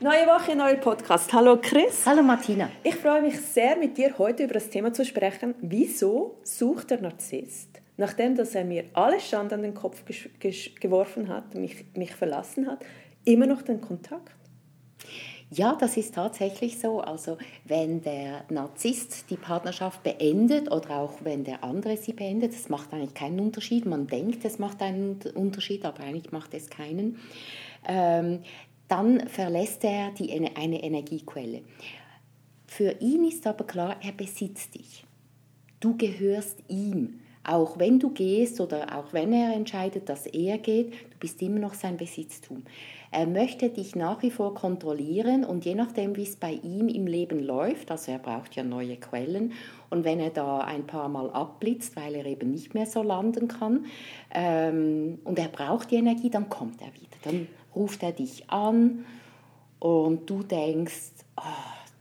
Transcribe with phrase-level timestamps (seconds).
[0.00, 1.32] Neue Woche, neuer Podcast.
[1.32, 2.06] Hallo Chris.
[2.06, 2.70] Hallo Martina.
[2.84, 5.56] Ich freue mich sehr, mit dir heute über das Thema zu sprechen.
[5.60, 10.04] Wieso sucht der Narzisst, nachdem dass er mir alle Schande an den Kopf
[10.78, 12.84] geworfen hat, mich, mich verlassen hat,
[13.24, 14.36] immer noch den Kontakt?
[15.50, 17.00] Ja, das ist tatsächlich so.
[17.00, 22.68] Also wenn der Narzisst die Partnerschaft beendet oder auch wenn der andere sie beendet, das
[22.68, 23.84] macht eigentlich keinen Unterschied.
[23.84, 27.18] Man denkt, es macht einen Unterschied, aber eigentlich macht es keinen.
[27.86, 28.40] Ähm,
[28.88, 31.62] dann verlässt er die, eine Energiequelle.
[32.66, 35.04] Für ihn ist aber klar, er besitzt dich.
[35.80, 37.20] Du gehörst ihm.
[37.44, 41.60] Auch wenn du gehst oder auch wenn er entscheidet, dass er geht, du bist immer
[41.60, 42.64] noch sein Besitztum.
[43.10, 47.06] Er möchte dich nach wie vor kontrollieren und je nachdem, wie es bei ihm im
[47.06, 49.52] Leben läuft, also er braucht ja neue Quellen
[49.88, 53.48] und wenn er da ein paar Mal abblitzt, weil er eben nicht mehr so landen
[53.48, 53.86] kann
[54.34, 57.16] ähm, und er braucht die Energie, dann kommt er wieder.
[57.24, 57.48] Dann
[57.78, 59.04] ruft er dich an
[59.78, 61.42] und du denkst, oh,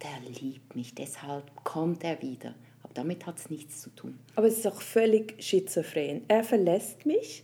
[0.03, 2.53] der liebt mich, deshalb kommt er wieder.
[2.83, 4.17] Aber damit hat es nichts zu tun.
[4.35, 6.23] Aber es ist auch völlig schizophren.
[6.27, 7.43] Er verlässt mich.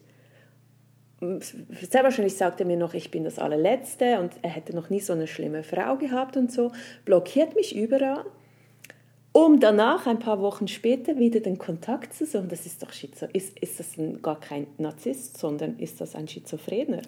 [1.22, 5.00] Sehr wahrscheinlich sagt er mir noch, ich bin das allerletzte und er hätte noch nie
[5.00, 6.73] so eine schlimme Frau gehabt und so.
[7.06, 8.25] Blockiert mich überall
[9.34, 12.50] um danach ein paar Wochen später wieder den Kontakt zu suchen.
[12.50, 13.25] Das ist doch Schizo.
[13.34, 17.02] Ist, ist das ein, gar kein Narzisst, sondern ist das ein Schizophrener?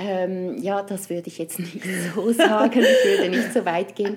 [0.00, 1.82] Ähm, ja, das würde ich jetzt nicht
[2.14, 4.16] so sagen, ich würde nicht so weit gehen.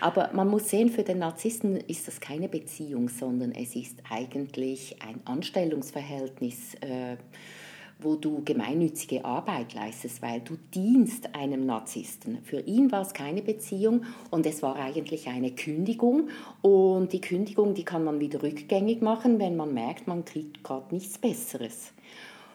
[0.00, 4.96] Aber man muss sehen, für den Narzissten ist das keine Beziehung, sondern es ist eigentlich
[5.02, 6.74] ein Anstellungsverhältnis.
[6.80, 7.16] Äh,
[8.04, 12.38] wo du gemeinnützige Arbeit leistest, weil du dienst einem Narzissten.
[12.42, 16.28] Für ihn war es keine Beziehung und es war eigentlich eine Kündigung
[16.62, 20.92] und die Kündigung, die kann man wieder rückgängig machen, wenn man merkt, man kriegt gerade
[20.92, 21.92] nichts Besseres.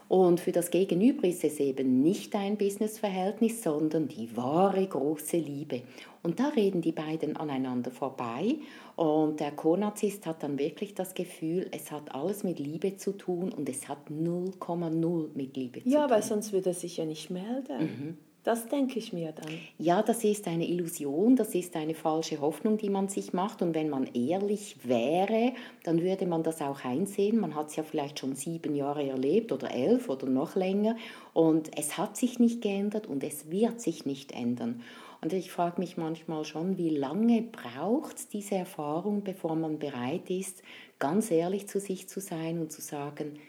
[0.08, 5.82] Und für das Gegenüber ist es eben nicht ein Businessverhältnis, sondern die wahre große Liebe.
[6.24, 8.56] Und da reden die beiden aneinander vorbei.
[8.96, 13.52] Und der Co-Narzisst hat dann wirklich das Gefühl, es hat alles mit Liebe zu tun
[13.52, 16.10] und es hat 0,0 mit Liebe zu ja, tun.
[16.10, 17.80] Ja, weil sonst würde er sich ja nicht melden.
[17.80, 18.18] Mhm.
[18.48, 19.60] Das denke ich mir dann.
[19.78, 23.62] Ja, das ist eine Illusion, das ist eine falsche Hoffnung, die man sich macht.
[23.62, 25.52] Und wenn man ehrlich wäre,
[25.84, 27.42] dann würde man das auch einsehen.
[27.42, 30.96] Man hat es ja vielleicht schon sieben Jahre erlebt oder elf oder noch länger.
[31.34, 34.82] Und es hat sich nicht geändert und es wird sich nicht ändern.
[35.20, 40.30] Und ich frage mich manchmal schon, wie lange braucht es diese Erfahrung, bevor man bereit
[40.30, 40.64] ist,
[41.00, 43.40] ganz ehrlich zu sich zu sein und zu sagen,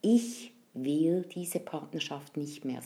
[0.00, 2.80] ich will diese Partnerschaft nicht mehr.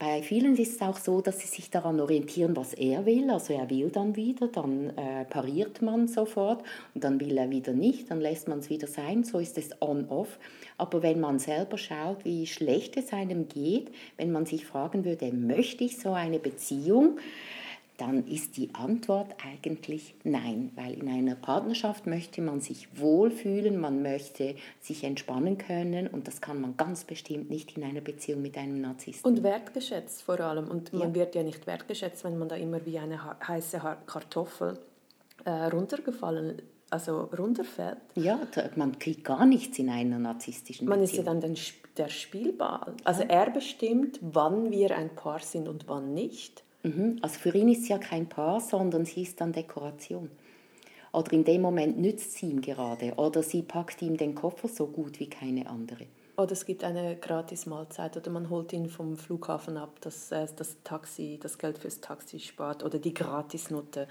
[0.00, 3.28] Bei vielen ist es auch so, dass sie sich daran orientieren, was er will.
[3.28, 7.74] Also er will dann wieder, dann äh, pariert man sofort und dann will er wieder
[7.74, 9.24] nicht, dann lässt man es wieder sein.
[9.24, 10.38] So ist es on-off.
[10.78, 15.34] Aber wenn man selber schaut, wie schlecht es einem geht, wenn man sich fragen würde,
[15.34, 17.18] möchte ich so eine Beziehung?
[18.00, 24.02] Dann ist die Antwort eigentlich nein, weil in einer Partnerschaft möchte man sich wohlfühlen, man
[24.02, 28.56] möchte sich entspannen können und das kann man ganz bestimmt nicht in einer Beziehung mit
[28.56, 29.30] einem Narzissten.
[29.30, 30.68] Und wertgeschätzt vor allem.
[30.68, 31.14] Und man ja.
[31.14, 34.78] wird ja nicht wertgeschätzt, wenn man da immer wie eine heiße Kartoffel
[35.44, 37.98] äh, runtergefallen also runterfällt.
[38.16, 38.40] Ja,
[38.74, 40.98] man kriegt gar nichts in einer narzisstischen Beziehung.
[40.98, 41.56] Man ist ja dann den,
[41.96, 42.94] der Spielball.
[43.04, 46.64] Also er bestimmt, wann wir ein Paar sind und wann nicht.
[46.82, 47.18] Mhm.
[47.22, 50.30] Also für ihn ist sie ja kein Paar, sondern sie ist dann Dekoration.
[51.12, 53.14] Oder in dem Moment nützt sie ihm gerade.
[53.16, 56.06] Oder sie packt ihm den Koffer so gut wie keine andere.
[56.40, 60.76] Oder es gibt eine Gratis-Mahlzeit oder man holt ihn vom Flughafen ab, dass er das
[60.84, 64.08] Taxi, das Geld fürs Taxi spart oder die Gratisnote,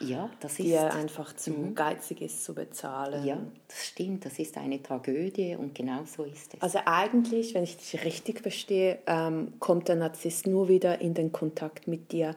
[0.00, 1.74] ja, das die er einfach zu mhm.
[1.74, 3.24] geizig ist zu bezahlen.
[3.24, 3.38] Ja,
[3.68, 6.62] das stimmt, das ist eine Tragödie und genau so ist es.
[6.62, 11.32] Also eigentlich, wenn ich dich richtig verstehe, ähm, kommt der Narzisst nur wieder in den
[11.32, 12.34] Kontakt mit dir,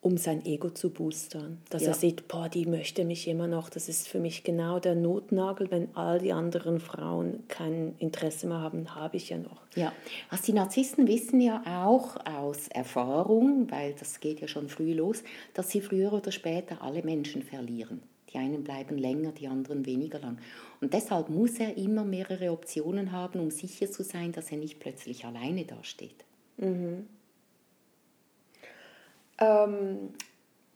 [0.00, 1.58] um sein Ego zu boostern.
[1.70, 1.88] Dass ja.
[1.88, 3.68] er sieht, boah, die möchte mich immer noch.
[3.68, 5.70] Das ist für mich genau der Notnagel.
[5.70, 9.60] Wenn all die anderen Frauen kein Interesse mehr haben, habe ich ja noch.
[9.74, 9.92] Ja,
[10.30, 15.24] also die Narzissten wissen ja auch aus Erfahrung, weil das geht ja schon früh los,
[15.54, 18.00] dass sie früher oder später alle Menschen verlieren.
[18.32, 20.38] Die einen bleiben länger, die anderen weniger lang.
[20.80, 24.78] Und deshalb muss er immer mehrere Optionen haben, um sicher zu sein, dass er nicht
[24.78, 26.24] plötzlich alleine dasteht.
[26.58, 27.06] Mhm.
[29.40, 30.10] Ähm,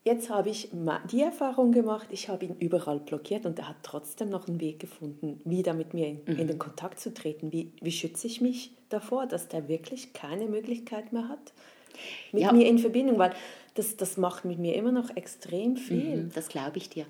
[0.05, 0.70] jetzt habe ich
[1.11, 4.81] die Erfahrung gemacht, ich habe ihn überall blockiert und er hat trotzdem noch einen Weg
[4.81, 6.38] gefunden, wieder mit mir in, mhm.
[6.38, 7.53] in den Kontakt zu treten.
[7.53, 11.53] Wie, wie schütze ich mich davor, dass der wirklich keine Möglichkeit mehr hat,
[12.32, 12.53] mit ja.
[12.53, 13.19] mir in Verbindung?
[13.19, 13.35] Weil
[13.75, 16.25] das, das macht mit mir immer noch extrem viel.
[16.25, 17.06] Mhm, das glaube ich dir.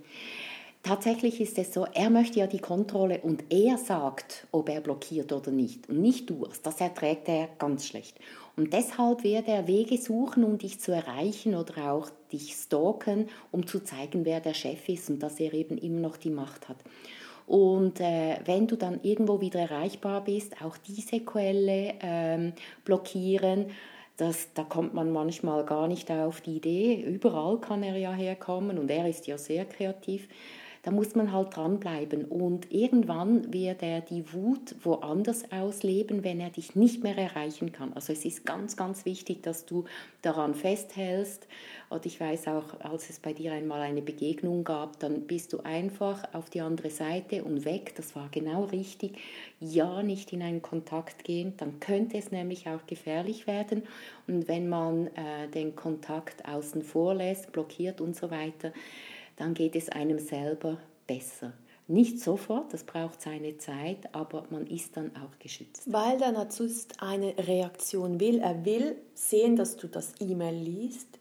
[0.82, 5.32] Tatsächlich ist es so, er möchte ja die Kontrolle und er sagt, ob er blockiert
[5.32, 5.88] oder nicht.
[5.88, 6.49] Und nicht du.
[6.64, 8.19] Das erträgt er ganz schlecht.
[8.56, 13.64] Und deshalb wird er Wege suchen, um dich zu erreichen oder auch dich stalken, um
[13.64, 16.79] zu zeigen, wer der Chef ist und dass er eben immer noch die Macht hat.
[17.46, 23.67] Und äh, wenn du dann irgendwo wieder erreichbar bist, auch diese Quelle ähm, blockieren.
[24.17, 27.02] Das, da kommt man manchmal gar nicht auf die Idee.
[27.02, 30.29] Überall kann er ja herkommen und er ist ja sehr kreativ
[30.82, 32.25] da muss man halt dranbleiben.
[32.25, 37.93] Und irgendwann wird er die Wut woanders ausleben, wenn er dich nicht mehr erreichen kann.
[37.93, 39.84] Also es ist ganz, ganz wichtig, dass du
[40.23, 41.46] daran festhältst.
[41.88, 45.61] Und ich weiß auch, als es bei dir einmal eine Begegnung gab, dann bist du
[45.61, 47.94] einfach auf die andere Seite und weg.
[47.96, 49.19] Das war genau richtig.
[49.61, 53.84] Ja, nicht in einen Kontakt gehen, dann könnte es nämlich auch gefährlich werden.
[54.26, 58.73] Und wenn man äh, den Kontakt außen vor lässt, blockiert und so weiter,
[59.37, 61.52] dann geht es einem selber besser.
[61.88, 65.93] Nicht sofort, das braucht seine Zeit, aber man ist dann auch geschützt.
[65.93, 68.38] Weil der Narzisst eine Reaktion will.
[68.38, 71.19] Er will sehen, dass du das E-Mail liest,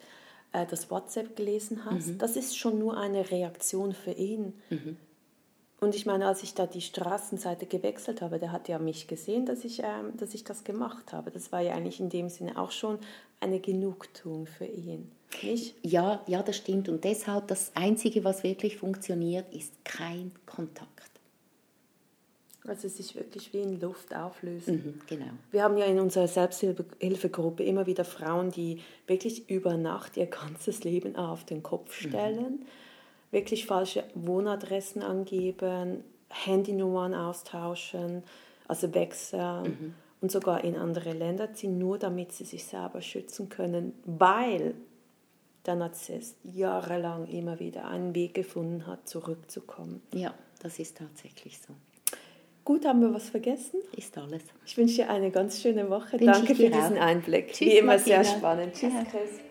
[0.54, 2.08] äh, das WhatsApp gelesen hast.
[2.08, 2.18] Mhm.
[2.20, 4.54] Das ist schon nur eine Reaktion für ihn.
[4.70, 4.98] Mhm.
[5.84, 9.48] Und ich meine, als ich da die Straßenseite gewechselt habe, der hat ja mich gesehen,
[9.48, 11.32] dass ich, ähm, dass ich das gemacht habe.
[11.32, 13.00] Das war ja eigentlich in dem Sinne auch schon
[13.40, 15.10] eine Genugtuung für ihn.
[15.42, 15.74] Nicht?
[15.82, 16.88] Ja, ja, das stimmt.
[16.88, 21.10] Und deshalb das Einzige, was wirklich funktioniert, ist kein Kontakt.
[22.68, 24.76] Also sich wirklich wie in Luft auflösen.
[24.76, 25.32] Mhm, genau.
[25.50, 30.84] Wir haben ja in unserer Selbsthilfegruppe immer wieder Frauen, die wirklich über Nacht ihr ganzes
[30.84, 32.08] Leben auf den Kopf mhm.
[32.08, 32.52] stellen.
[32.60, 32.66] Mhm
[33.32, 38.24] wirklich falsche Wohnadressen angeben, Handynummern austauschen,
[38.68, 39.94] also wechseln mhm.
[40.22, 44.76] und sogar in andere Länder ziehen, nur damit sie sich selber schützen können, weil
[45.66, 50.02] der Narzisst jahrelang immer wieder einen Weg gefunden hat, zurückzukommen.
[50.14, 51.74] Ja, das ist tatsächlich so.
[52.64, 53.82] Gut, haben wir was vergessen?
[53.96, 54.44] Ist alles.
[54.66, 56.14] Ich wünsche dir eine ganz schöne Woche.
[56.14, 57.54] Wünsche Danke für diesen Einblick.
[57.54, 58.24] Tschüss, Wie immer Martina.
[58.24, 58.74] sehr spannend.
[58.74, 59.51] Tschüss, Chris.